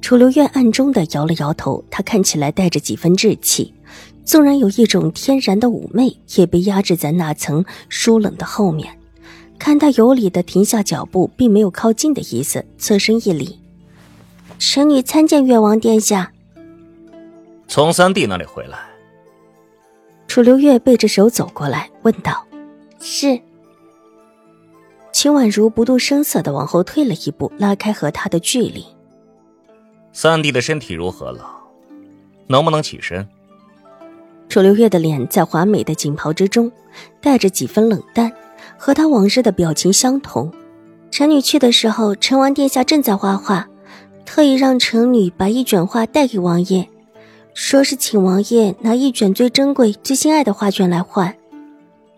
[0.00, 3.74] 楚留月暗中的摇了摇头，他看起来带着几分稚气，
[4.24, 8.98] 纵然有一种天然的妩媚，也被压制在那层疏冷的后面。
[9.58, 13.58] 看他有礼的停下脚步，并没有靠近的意思，侧身一礼
[14.58, 16.32] ：“臣女参见越王殿下。”
[17.66, 18.78] 从三弟那里回来。
[20.28, 22.46] 楚留月背着手走过来，问道
[23.00, 23.38] ：“是。”
[25.12, 28.84] 秦婉如不动声色的往后退了一步，拉开和他的距离。
[30.20, 31.48] 三弟的身体如何了？
[32.48, 33.28] 能不能起身？
[34.48, 36.72] 楚留月的脸在华美的锦袍之中，
[37.20, 38.32] 带着几分冷淡，
[38.76, 40.52] 和他往日的表情相同。
[41.12, 43.68] 臣女去的时候，陈王殿下正在画画，
[44.26, 46.88] 特意让臣女把一卷画带给王爷，
[47.54, 51.32] 说是请王爷拿一卷最珍贵、最心爱的画卷来换。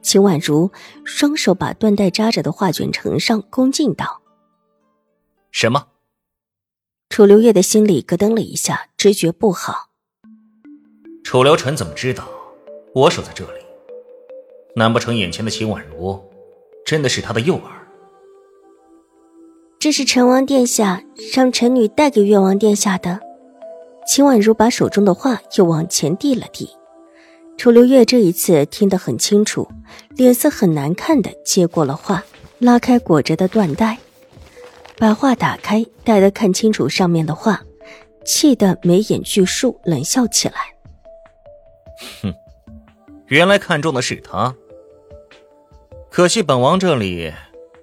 [0.00, 0.70] 秦婉如
[1.04, 4.22] 双手把缎带扎着的画卷呈上，恭敬道
[5.52, 5.88] ：“什么？”
[7.10, 9.88] 楚留月的心里咯噔了一下，直觉不好。
[11.24, 12.28] 楚留臣怎么知道
[12.94, 13.58] 我守在这里？
[14.76, 16.22] 难不成眼前的秦婉如
[16.86, 17.62] 真的是他的诱饵？
[19.80, 21.02] 这是陈王殿下
[21.34, 23.18] 让臣女带给越王殿下的。
[24.06, 26.70] 秦婉如把手中的画又往前递了递。
[27.56, 29.68] 楚留月这一次听得很清楚，
[30.10, 32.22] 脸色很难看的接过了画，
[32.60, 33.98] 拉开裹着的缎带。
[35.00, 37.58] 把画打开，待他看清楚上面的画，
[38.22, 40.56] 气得眉眼俱竖，冷笑起来。
[42.22, 42.34] 哼，
[43.28, 44.54] 原来看中的是他。
[46.10, 47.32] 可惜本王这里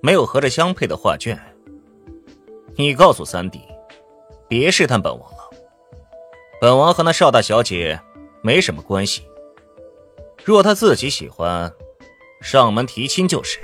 [0.00, 1.36] 没有和这相配的画卷。
[2.76, 3.60] 你告诉三弟，
[4.46, 5.50] 别试探本王了。
[6.60, 8.00] 本王和那邵大小姐
[8.40, 9.24] 没什么关系。
[10.44, 11.72] 若他自己喜欢，
[12.40, 13.58] 上门提亲就是。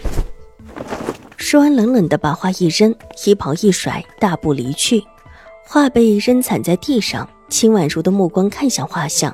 [1.37, 5.05] 说完，冷冷的把画一扔，衣袍一甩，大步离去。
[5.65, 7.29] 画被扔惨在地上。
[7.49, 9.33] 秦婉如的目光看向画像，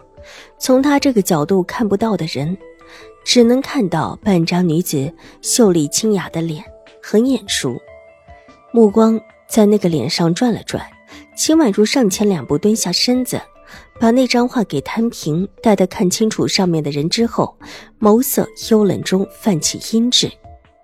[0.58, 2.54] 从他这个角度看不到的人，
[3.24, 6.62] 只能看到半张女子秀丽清雅的脸，
[7.02, 7.74] 很眼熟。
[8.70, 10.84] 目光在那个脸上转了转，
[11.34, 13.40] 秦婉如上前两步，蹲下身子，
[13.98, 15.48] 把那张画给摊平。
[15.62, 17.56] 待他看清楚上面的人之后，
[17.98, 20.30] 眸色幽冷中泛起阴鸷。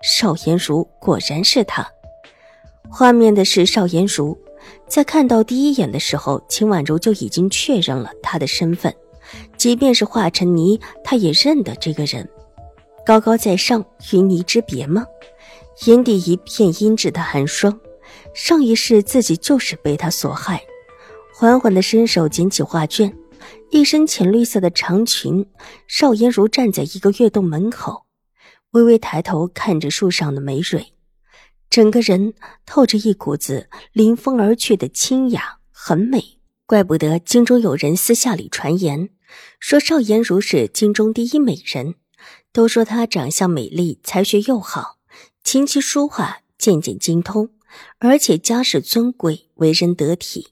[0.03, 1.87] 邵颜如果然是他，
[2.89, 4.39] 画面的是邵颜如。
[4.87, 8.95] 在看到第一眼的时候，秦婉如就已经确认了他的身份，
[9.57, 12.29] 即便是化成泥，他也认得这个人。
[13.05, 15.07] 高高在上，云泥之别吗？
[15.87, 17.79] 眼底一片阴鸷的寒霜。
[18.35, 20.61] 上一世自己就是被他所害。
[21.35, 23.17] 缓缓的伸手捡起画卷，
[23.71, 25.47] 一身浅绿色的长裙，
[25.87, 28.08] 邵颜如站在一个月洞门口。
[28.73, 30.93] 微微抬头看着树上的梅蕊，
[31.71, 32.35] 整个人
[32.67, 36.39] 透着一股子临风而去的清雅，很美。
[36.67, 39.09] 怪不得京中有人私下里传言，
[39.59, 41.95] 说邵颜如是京中第一美人。
[42.53, 44.99] 都说她长相美丽，才学又好，
[45.43, 47.51] 琴棋书画渐渐精通，
[47.99, 50.49] 而且家世尊贵，为人得体，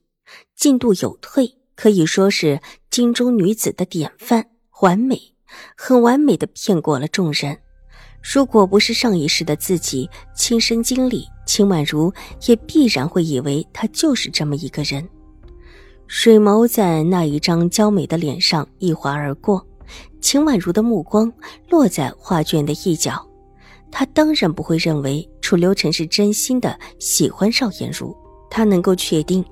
[0.54, 4.50] 进度有退，可以说是京中女子的典范，
[4.81, 5.34] 完美，
[5.77, 7.60] 很完美的骗过了众人。
[8.34, 12.12] 如果不是上一世的自己亲身经历，秦婉如
[12.47, 15.09] 也必然会以为他就是这么一个人。
[16.09, 19.65] 水眸在那一张娇美的脸上一划而过，
[20.20, 21.32] 秦婉如的目光
[21.70, 23.25] 落在画卷的一角。
[23.92, 28.12] 他当然不会认为楚留臣是真心的喜欢邵颜如，
[28.50, 29.44] 他能够确定，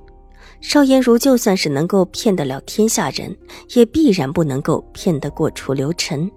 [0.60, 3.34] 邵颜如就算是能够骗得了天下人，
[3.74, 6.28] 也必然不能够骗得过楚留臣。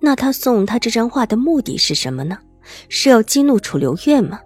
[0.00, 2.38] 那他送他这张画的目的是什么呢？
[2.88, 4.40] 是要激怒楚留月吗？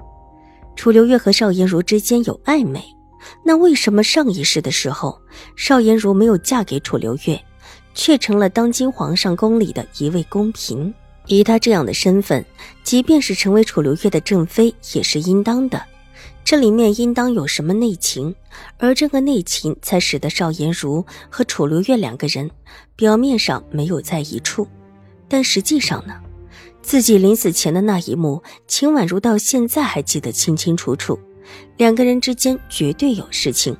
[0.77, 2.83] 楚留月和邵颜如之间有暧昧，
[3.45, 5.19] 那为什么上一世的时候，
[5.57, 7.43] 邵颜如没有嫁给楚留月，
[7.95, 10.93] 却成了当今皇上宫里的一位宫嫔？
[11.27, 12.45] 以他这样的身份，
[12.83, 15.83] 即便是成为楚留月的正妃，也是应当的。
[16.43, 18.35] 这里面应当有什么内情，
[18.79, 22.51] 而这个内情才使得邵颜如和楚留月两个人
[22.97, 24.67] 表面上没有在一处。
[25.31, 26.15] 但实际上呢，
[26.83, 31.19] 自己临死前的那一幕，秦婉如到现在还记得清清楚楚。
[31.79, 33.75] 两个人之间绝对有事情。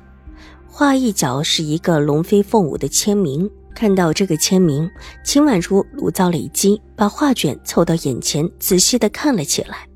[0.67, 3.47] 画一角是一个龙飞凤舞的签名。
[3.73, 4.89] 看到这个签名，
[5.23, 9.87] 秦婉如炉灶累积，把画卷凑到眼前，仔细的看了起来。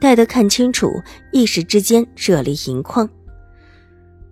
[0.00, 0.90] 待得看清楚，
[1.30, 3.08] 一时之间热泪盈眶。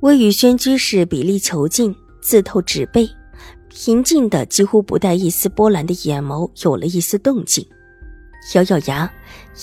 [0.00, 3.08] 魏宇轩居士比例遒劲，字透纸背，
[3.78, 7.62] 平静的几乎不带一丝波澜的眼眸有了一丝动静。
[8.55, 9.12] 咬咬牙，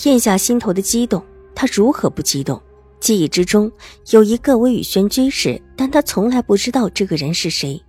[0.04, 1.20] 咽下心头的激动。
[1.52, 2.62] 他如何不激动？
[3.00, 3.70] 记忆之中
[4.10, 7.82] 有一个魏宇轩居士，但他从来不知道这个人是谁。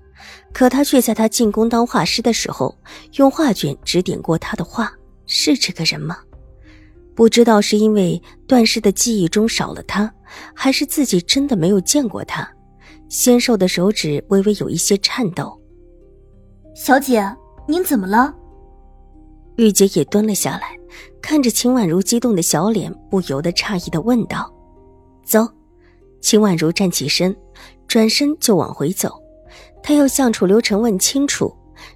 [0.52, 2.76] 可他却在他进宫当画师的时候，
[3.18, 4.92] 用画卷指点过他的画，
[5.28, 6.18] 是这个人吗？
[7.14, 10.12] 不知道是因为段氏的记忆中少了他，
[10.56, 12.52] 还是自己真的没有见过他。
[13.10, 15.62] 纤瘦的手指微微有一些颤抖。
[16.76, 17.26] 小姐，
[17.66, 18.36] 您怎么了？
[19.56, 20.78] 玉洁也蹲了下来，
[21.22, 24.54] 看着秦婉如激动的小脸，不由得诧异的问道
[25.24, 25.48] ：“走。”
[26.20, 27.34] 秦婉如站起身，
[27.88, 29.18] 转身就往回走。
[29.82, 31.56] 她要向楚留臣问清楚，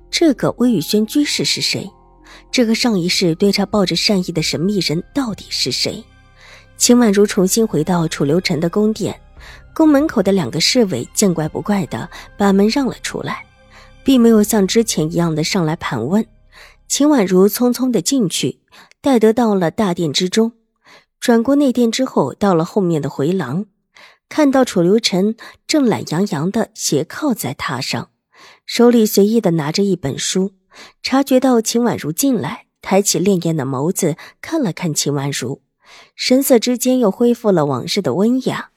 [0.09, 1.85] 这个魏宇轩居士是谁？
[2.49, 6.01] 这个上一世对他抱着善意的神秘人到底是谁？
[6.77, 9.13] 秦婉如重新回到楚留臣的宫殿，
[9.75, 13.43] 宫门口的两个侍卫见怪不怪的把门让了出来，
[14.09, 16.25] 并没有像之前一样的上来盘问。
[16.87, 18.59] 秦婉如匆匆的进去，
[19.01, 20.53] 待得到了大殿之中，
[21.19, 23.67] 转过内殿之后，到了后面的回廊，
[24.27, 25.35] 看到楚留臣
[25.67, 28.09] 正懒洋洋的斜靠在榻上，
[28.65, 30.55] 手里随意的拿着一本书。
[31.03, 35.61] 察觉到秦婉如进来，抬起潋滟的眸子看了看秦婉如，
[36.15, 38.71] 神色之间又恢复了往日的温雅。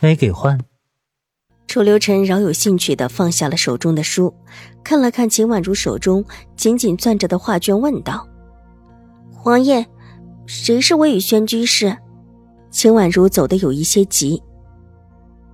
[0.00, 0.58] 没给换。
[1.70, 4.34] 楚留臣饶有兴趣的放下了手中的书，
[4.82, 6.24] 看了看秦婉如手中
[6.56, 8.26] 紧紧攥着的画卷，问道
[9.32, 9.86] ：“皇爷，
[10.46, 11.96] 谁是魏宇轩居士？”
[12.72, 14.42] 秦婉如走得有一些急：“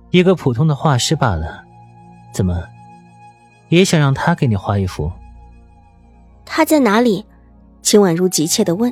[0.09, 1.63] 一个普通的画师罢了，
[2.33, 2.63] 怎么？”
[3.69, 5.11] 也想让他给你画一幅。
[6.47, 7.23] 他在哪里？
[7.83, 8.91] 秦婉如急切的问。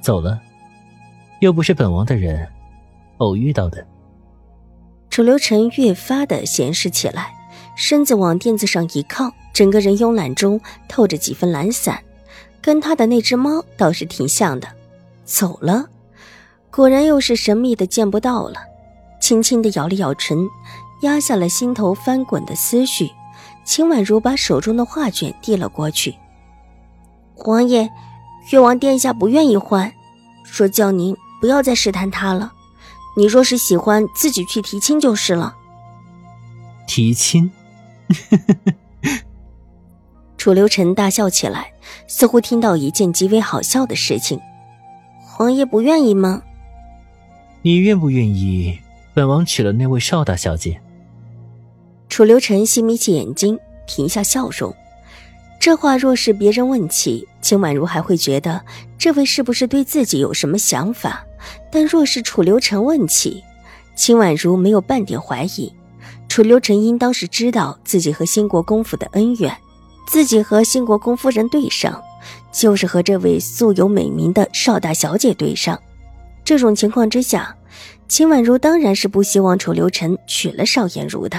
[0.00, 0.40] 走了，
[1.40, 2.48] 又不是本王的人，
[3.16, 3.84] 偶遇到的。
[5.18, 7.34] 楚留臣越发的闲适起来，
[7.74, 11.98] 身子往垫子上一靠，整个人慵懒中透着几分懒散，
[12.62, 14.68] 跟他的那只猫倒是挺像的。
[15.24, 15.86] 走了，
[16.70, 18.60] 果然又是神秘的见不到了。
[19.20, 20.46] 轻轻的咬了咬唇，
[21.02, 23.10] 压下了心头翻滚的思绪。
[23.64, 26.14] 秦婉如把手中的画卷递了过去。
[27.34, 27.90] 皇爷，
[28.52, 29.92] 越王殿下不愿意换，
[30.44, 32.52] 说叫您不要再试探他了。
[33.18, 35.56] 你若是喜欢，自己去提亲就是了。
[36.86, 37.50] 提亲？
[40.36, 41.72] 楚留臣大笑起来，
[42.06, 44.40] 似乎听到一件极为好笑的事情。
[45.26, 46.44] 皇爷不愿意吗？
[47.62, 48.78] 你愿不愿意
[49.14, 50.80] 本王娶了那位邵大小姐？
[52.08, 54.72] 楚留臣细眯起眼睛，停下笑容。
[55.68, 58.58] 这话若是别人问起，秦婉如还会觉得
[58.96, 61.10] 这位是不是对自己有什么想法；
[61.70, 63.44] 但若是楚留臣问起，
[63.94, 65.70] 秦婉如没有半点怀疑。
[66.26, 69.54] 楚留臣应当是知道自己和兴国公府的恩怨，
[70.06, 72.02] 自己和兴国公夫人对上，
[72.50, 75.78] 就是和这位素有美名的邵大小姐对上。
[76.42, 77.54] 这种情况之下，
[78.08, 81.38] 秦婉如当然是不希望楚留臣娶了邵颜如的。